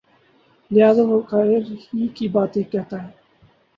[0.71, 1.61] لہٰذا وہ مجھے خیر
[1.93, 3.09] ہی کی باتیں کہتا ہے